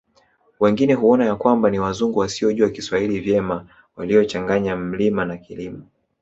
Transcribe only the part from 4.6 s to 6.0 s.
mlima na Kilima